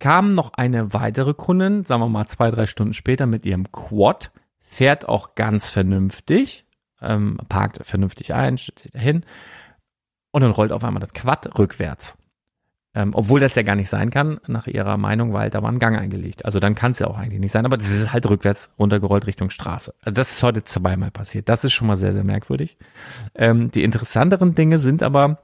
kam 0.02 0.35
noch 0.35 0.52
eine 0.55 0.93
weitere 0.93 1.33
Kundin, 1.33 1.85
sagen 1.85 2.02
wir 2.02 2.09
mal 2.09 2.26
zwei, 2.26 2.50
drei 2.50 2.67
Stunden 2.67 2.93
später 2.93 3.26
mit 3.26 3.47
ihrem 3.47 3.71
Quad 3.71 4.33
fährt 4.73 5.07
auch 5.07 5.35
ganz 5.35 5.69
vernünftig, 5.69 6.64
ähm, 7.02 7.38
parkt 7.49 7.85
vernünftig 7.85 8.33
ein, 8.33 8.57
stellt 8.57 8.79
sich 8.79 8.93
dahin 8.93 9.25
und 10.31 10.41
dann 10.41 10.50
rollt 10.50 10.73
auf 10.73 10.83
einmal 10.83 11.00
das 11.00 11.12
Quad 11.12 11.59
rückwärts. 11.59 12.17
Ähm, 12.95 13.12
obwohl 13.14 13.41
das 13.41 13.55
ja 13.55 13.62
gar 13.62 13.76
nicht 13.76 13.88
sein 13.88 14.11
kann, 14.11 14.38
nach 14.47 14.67
ihrer 14.67 14.97
Meinung, 14.99 15.33
weil 15.33 15.50
da 15.50 15.62
war 15.62 15.71
ein 15.71 15.79
Gang 15.79 15.99
eingelegt. 15.99 16.45
Also 16.45 16.59
dann 16.59 16.75
kann 16.75 16.93
es 16.93 16.99
ja 16.99 17.07
auch 17.07 17.19
eigentlich 17.19 17.41
nicht 17.41 17.52
sein, 17.52 17.64
aber 17.64 17.76
das 17.76 17.91
ist 17.91 18.12
halt 18.12 18.29
rückwärts 18.29 18.71
runtergerollt 18.79 19.27
Richtung 19.27 19.51
Straße. 19.51 19.94
Also 20.01 20.14
das 20.14 20.33
ist 20.33 20.42
heute 20.42 20.64
zweimal 20.64 21.11
passiert. 21.11 21.49
Das 21.49 21.64
ist 21.64 21.73
schon 21.73 21.88
mal 21.88 21.97
sehr, 21.97 22.12
sehr 22.12 22.25
merkwürdig. 22.25 22.77
Ähm, 23.35 23.70
die 23.70 23.85
interessanteren 23.85 24.55
Dinge 24.55 24.79
sind 24.79 25.03
aber 25.03 25.42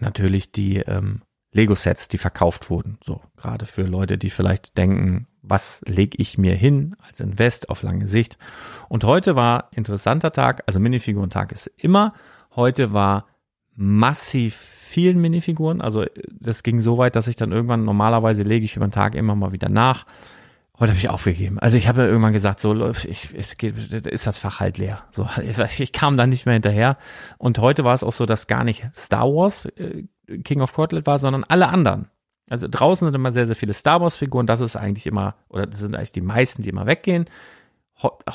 natürlich 0.00 0.52
die 0.52 0.78
ähm, 0.78 1.22
Lego-Sets, 1.52 2.08
die 2.08 2.18
verkauft 2.18 2.70
wurden. 2.70 2.98
So, 3.04 3.20
gerade 3.36 3.66
für 3.66 3.82
Leute, 3.82 4.16
die 4.16 4.30
vielleicht 4.30 4.76
denken, 4.78 5.26
was 5.42 5.82
lege 5.86 6.16
ich 6.18 6.38
mir 6.38 6.54
hin 6.54 6.96
als 7.06 7.20
Invest 7.20 7.68
auf 7.68 7.82
lange 7.82 8.06
Sicht. 8.06 8.38
Und 8.88 9.04
heute 9.04 9.36
war 9.36 9.68
interessanter 9.72 10.32
Tag, 10.32 10.62
also 10.66 10.80
Minifiguren-Tag 10.80 11.52
ist 11.52 11.66
immer. 11.76 12.14
Heute 12.54 12.92
war 12.92 13.26
massiv 13.74 14.54
vielen 14.54 15.20
Minifiguren. 15.20 15.80
Also 15.80 16.04
das 16.30 16.62
ging 16.62 16.80
so 16.80 16.98
weit, 16.98 17.16
dass 17.16 17.26
ich 17.26 17.36
dann 17.36 17.52
irgendwann, 17.52 17.84
normalerweise 17.84 18.42
lege 18.42 18.64
ich 18.64 18.76
über 18.76 18.86
den 18.86 18.92
Tag 18.92 19.14
immer 19.14 19.34
mal 19.34 19.52
wieder 19.52 19.68
nach. 19.68 20.04
Heute 20.78 20.90
habe 20.90 20.98
ich 20.98 21.08
aufgegeben. 21.08 21.58
Also 21.58 21.76
ich 21.76 21.86
habe 21.88 22.02
ja 22.02 22.08
irgendwann 22.08 22.32
gesagt, 22.32 22.60
so 22.60 22.90
ich, 22.90 23.34
ich, 23.34 23.62
ist 23.62 24.26
das 24.26 24.38
Fach 24.38 24.60
halt 24.60 24.78
leer. 24.78 25.04
So, 25.10 25.28
ich, 25.78 25.92
kam 25.92 26.16
da 26.16 26.26
nicht 26.26 26.46
mehr 26.46 26.54
hinterher. 26.54 26.96
Und 27.38 27.58
heute 27.58 27.84
war 27.84 27.94
es 27.94 28.04
auch 28.04 28.12
so, 28.12 28.26
dass 28.26 28.46
gar 28.46 28.64
nicht 28.64 28.88
Star 28.94 29.26
Wars 29.26 29.66
äh, 29.66 30.04
King 30.44 30.60
of 30.60 30.72
Cortlet 30.72 31.06
war, 31.06 31.18
sondern 31.18 31.44
alle 31.44 31.68
anderen. 31.68 32.08
Also 32.48 32.66
draußen 32.68 33.06
sind 33.06 33.14
immer 33.14 33.32
sehr, 33.32 33.46
sehr 33.46 33.56
viele 33.56 33.72
Star 33.72 34.00
Wars-Figuren. 34.00 34.46
Das 34.46 34.60
ist 34.60 34.76
eigentlich 34.76 35.06
immer, 35.06 35.36
oder 35.48 35.66
das 35.66 35.80
sind 35.80 35.94
eigentlich 35.94 36.12
die 36.12 36.20
meisten, 36.20 36.62
die 36.62 36.68
immer 36.68 36.86
weggehen. 36.86 37.26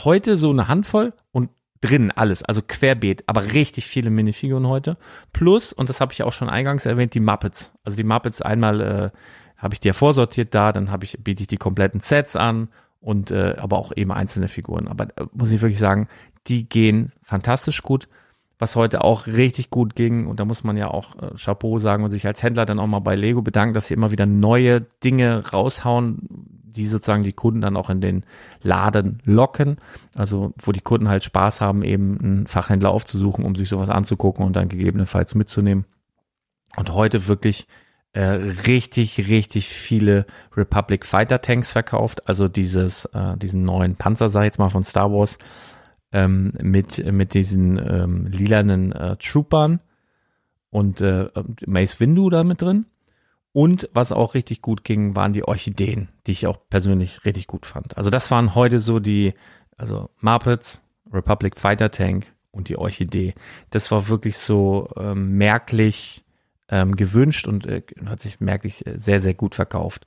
Heute 0.03 0.37
so 0.37 0.49
eine 0.49 0.67
Handvoll 0.67 1.13
und 1.31 1.49
drin 1.81 2.11
alles, 2.11 2.43
also 2.43 2.61
querbeet, 2.65 3.23
aber 3.27 3.53
richtig 3.53 3.85
viele 3.85 4.09
Minifiguren 4.09 4.67
heute. 4.67 4.97
Plus, 5.33 5.73
und 5.73 5.89
das 5.89 6.01
habe 6.01 6.13
ich 6.13 6.23
auch 6.23 6.33
schon 6.33 6.49
eingangs 6.49 6.85
erwähnt, 6.85 7.13
die 7.13 7.19
Muppets. 7.19 7.73
Also 7.83 7.97
die 7.97 8.03
Muppets 8.03 8.41
einmal 8.41 8.81
äh, 8.81 9.09
habe 9.57 9.75
ich 9.75 9.83
ja 9.83 9.93
vorsortiert 9.93 10.55
da, 10.55 10.71
dann 10.71 10.89
ich, 11.01 11.17
biete 11.23 11.43
ich 11.43 11.47
die 11.47 11.57
kompletten 11.57 11.99
Sets 11.99 12.35
an 12.35 12.69
und 12.99 13.31
äh, 13.31 13.55
aber 13.57 13.77
auch 13.77 13.91
eben 13.95 14.11
einzelne 14.11 14.47
Figuren. 14.47 14.87
Aber 14.87 15.05
äh, 15.17 15.25
muss 15.33 15.51
ich 15.51 15.61
wirklich 15.61 15.79
sagen, 15.79 16.07
die 16.47 16.67
gehen 16.67 17.11
fantastisch 17.23 17.83
gut 17.83 18.07
was 18.59 18.75
heute 18.75 19.03
auch 19.03 19.27
richtig 19.27 19.69
gut 19.69 19.95
ging. 19.95 20.27
Und 20.27 20.39
da 20.39 20.45
muss 20.45 20.63
man 20.63 20.77
ja 20.77 20.89
auch 20.89 21.15
äh, 21.21 21.35
Chapeau 21.35 21.79
sagen 21.79 22.03
und 22.03 22.09
sich 22.09 22.25
als 22.25 22.41
Händler 22.41 22.65
dann 22.65 22.79
auch 22.79 22.87
mal 22.87 22.99
bei 22.99 23.15
Lego 23.15 23.41
bedanken, 23.41 23.73
dass 23.73 23.87
sie 23.87 23.93
immer 23.93 24.11
wieder 24.11 24.25
neue 24.25 24.81
Dinge 25.03 25.51
raushauen, 25.51 26.19
die 26.77 26.87
sozusagen 26.87 27.23
die 27.23 27.33
Kunden 27.33 27.61
dann 27.61 27.77
auch 27.77 27.89
in 27.89 28.01
den 28.01 28.23
Laden 28.61 29.21
locken. 29.25 29.77
Also 30.15 30.53
wo 30.61 30.71
die 30.71 30.81
Kunden 30.81 31.09
halt 31.09 31.23
Spaß 31.23 31.61
haben, 31.61 31.83
eben 31.83 32.19
einen 32.19 32.47
Fachhändler 32.47 32.91
aufzusuchen, 32.91 33.45
um 33.45 33.55
sich 33.55 33.69
sowas 33.69 33.89
anzugucken 33.89 34.45
und 34.45 34.55
dann 34.55 34.69
gegebenenfalls 34.69 35.35
mitzunehmen. 35.35 35.85
Und 36.75 36.93
heute 36.93 37.27
wirklich 37.27 37.67
äh, 38.13 38.21
richtig, 38.65 39.27
richtig 39.27 39.67
viele 39.67 40.25
Republic 40.55 41.05
Fighter 41.05 41.41
Tanks 41.41 41.71
verkauft. 41.71 42.27
Also 42.27 42.47
dieses, 42.47 43.05
äh, 43.05 43.37
diesen 43.37 43.63
neuen 43.63 43.95
Panzer, 43.95 44.29
sag 44.29 44.41
ich 44.41 44.45
jetzt 44.45 44.59
mal, 44.59 44.69
von 44.69 44.83
Star 44.83 45.11
Wars 45.11 45.37
ähm, 46.11 46.53
mit, 46.61 47.03
mit 47.11 47.33
diesen 47.33 47.77
ähm, 47.77 48.27
lilanen 48.27 48.91
äh, 48.91 49.17
Troopern 49.17 49.79
und 50.69 51.01
äh, 51.01 51.29
Mace 51.65 51.99
Windu 51.99 52.29
da 52.29 52.43
mit 52.43 52.61
drin. 52.61 52.85
Und 53.53 53.89
was 53.93 54.11
auch 54.11 54.35
richtig 54.35 54.61
gut 54.61 54.83
ging, 54.83 55.15
waren 55.15 55.33
die 55.33 55.43
Orchideen, 55.43 56.09
die 56.27 56.33
ich 56.33 56.45
auch 56.45 56.59
persönlich 56.69 57.25
richtig 57.25 57.47
gut 57.47 57.65
fand. 57.65 57.97
Also 57.97 58.09
das 58.09 58.29
waren 58.29 58.53
heute 58.53 58.77
so 58.77 58.99
die, 58.99 59.33
also 59.77 60.09
Muppets, 60.21 60.83
Republic 61.11 61.57
Fighter 61.57 61.89
Tank 61.89 62.27
und 62.51 62.69
die 62.69 62.77
Orchidee. 62.77 63.33
Das 63.69 63.89
war 63.89 64.09
wirklich 64.09 64.37
so 64.37 64.89
ähm, 64.95 65.37
merklich 65.37 66.23
ähm, 66.69 66.95
gewünscht 66.95 67.47
und 67.47 67.65
äh, 67.65 67.81
hat 68.05 68.19
sich 68.19 68.39
merklich 68.39 68.85
äh, 68.85 68.99
sehr, 68.99 69.19
sehr 69.19 69.33
gut 69.33 69.55
verkauft. 69.55 70.05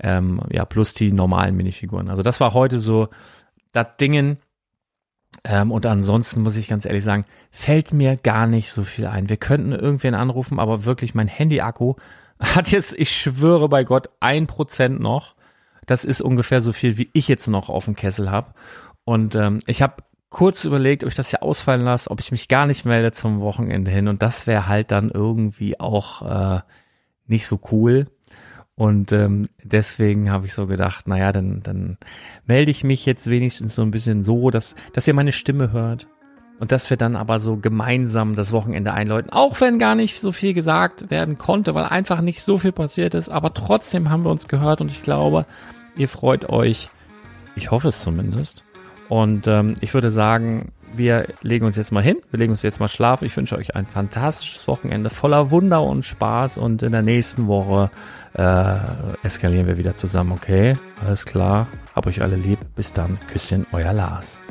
Ähm, 0.00 0.40
ja, 0.50 0.64
plus 0.64 0.92
die 0.94 1.12
normalen 1.12 1.56
Minifiguren. 1.56 2.10
Also 2.10 2.22
das 2.22 2.40
war 2.40 2.52
heute 2.52 2.78
so 2.78 3.08
das 3.72 3.86
Dingen, 4.00 4.38
ähm, 5.44 5.72
und 5.72 5.86
ansonsten 5.86 6.42
muss 6.42 6.56
ich 6.56 6.68
ganz 6.68 6.84
ehrlich 6.84 7.04
sagen, 7.04 7.24
fällt 7.50 7.92
mir 7.92 8.16
gar 8.16 8.46
nicht 8.46 8.72
so 8.72 8.82
viel 8.82 9.06
ein. 9.06 9.28
Wir 9.28 9.36
könnten 9.36 9.72
irgendwen 9.72 10.14
anrufen, 10.14 10.58
aber 10.58 10.84
wirklich 10.84 11.14
mein 11.14 11.28
Handy-Akku 11.28 11.94
hat 12.40 12.70
jetzt, 12.70 12.94
ich 12.94 13.10
schwöre 13.10 13.68
bei 13.68 13.84
Gott, 13.84 14.08
ein 14.20 14.46
Prozent 14.46 15.00
noch. 15.00 15.34
Das 15.86 16.04
ist 16.04 16.20
ungefähr 16.20 16.60
so 16.60 16.72
viel, 16.72 16.98
wie 16.98 17.10
ich 17.12 17.28
jetzt 17.28 17.48
noch 17.48 17.68
auf 17.68 17.86
dem 17.86 17.96
Kessel 17.96 18.30
habe. 18.30 18.52
Und 19.04 19.34
ähm, 19.34 19.60
ich 19.66 19.82
habe 19.82 20.02
kurz 20.28 20.64
überlegt, 20.64 21.02
ob 21.02 21.10
ich 21.10 21.16
das 21.16 21.30
hier 21.30 21.42
ausfallen 21.42 21.82
lasse, 21.82 22.10
ob 22.10 22.20
ich 22.20 22.30
mich 22.30 22.48
gar 22.48 22.66
nicht 22.66 22.84
melde 22.84 23.12
zum 23.12 23.40
Wochenende 23.40 23.90
hin. 23.90 24.08
Und 24.08 24.22
das 24.22 24.46
wäre 24.46 24.68
halt 24.68 24.90
dann 24.90 25.10
irgendwie 25.10 25.80
auch 25.80 26.22
äh, 26.56 26.60
nicht 27.26 27.46
so 27.46 27.58
cool. 27.72 28.06
Und 28.80 29.12
ähm, 29.12 29.50
deswegen 29.62 30.30
habe 30.30 30.46
ich 30.46 30.54
so 30.54 30.66
gedacht, 30.66 31.06
naja, 31.06 31.32
dann, 31.32 31.60
dann 31.62 31.98
melde 32.46 32.70
ich 32.70 32.82
mich 32.82 33.04
jetzt 33.04 33.28
wenigstens 33.28 33.74
so 33.74 33.82
ein 33.82 33.90
bisschen 33.90 34.22
so, 34.22 34.48
dass, 34.48 34.74
dass 34.94 35.06
ihr 35.06 35.12
meine 35.12 35.32
Stimme 35.32 35.70
hört. 35.70 36.06
Und 36.60 36.72
dass 36.72 36.88
wir 36.88 36.96
dann 36.96 37.14
aber 37.14 37.40
so 37.40 37.56
gemeinsam 37.56 38.34
das 38.34 38.52
Wochenende 38.52 38.94
einläuten. 38.94 39.30
Auch 39.34 39.60
wenn 39.60 39.78
gar 39.78 39.94
nicht 39.94 40.18
so 40.18 40.32
viel 40.32 40.54
gesagt 40.54 41.10
werden 41.10 41.36
konnte, 41.36 41.74
weil 41.74 41.84
einfach 41.84 42.22
nicht 42.22 42.40
so 42.40 42.56
viel 42.56 42.72
passiert 42.72 43.12
ist. 43.12 43.28
Aber 43.28 43.52
trotzdem 43.52 44.08
haben 44.08 44.24
wir 44.24 44.30
uns 44.30 44.48
gehört 44.48 44.80
und 44.80 44.90
ich 44.90 45.02
glaube, 45.02 45.44
ihr 45.98 46.08
freut 46.08 46.48
euch. 46.48 46.88
Ich 47.56 47.70
hoffe 47.70 47.88
es 47.88 48.00
zumindest. 48.00 48.64
Und 49.10 49.46
ähm, 49.46 49.74
ich 49.82 49.92
würde 49.92 50.08
sagen, 50.08 50.72
wir 50.94 51.28
legen 51.42 51.66
uns 51.66 51.76
jetzt 51.76 51.92
mal 51.92 52.02
hin. 52.02 52.16
Wir 52.30 52.38
legen 52.38 52.50
uns 52.50 52.62
jetzt 52.62 52.80
mal 52.80 52.88
schlafen. 52.88 53.24
Ich 53.24 53.36
wünsche 53.36 53.56
euch 53.56 53.74
ein 53.76 53.86
fantastisches 53.86 54.66
Wochenende 54.68 55.10
voller 55.10 55.50
Wunder 55.50 55.82
und 55.82 56.04
Spaß. 56.04 56.58
Und 56.58 56.82
in 56.82 56.92
der 56.92 57.02
nächsten 57.02 57.46
Woche 57.46 57.90
äh, 58.34 58.76
eskalieren 59.22 59.66
wir 59.66 59.78
wieder 59.78 59.96
zusammen, 59.96 60.32
okay? 60.32 60.76
Alles 61.04 61.26
klar. 61.26 61.66
Hab 61.94 62.06
euch 62.06 62.22
alle 62.22 62.36
lieb. 62.36 62.58
Bis 62.76 62.92
dann. 62.92 63.18
Küsschen, 63.28 63.66
euer 63.72 63.92
Lars. 63.92 64.42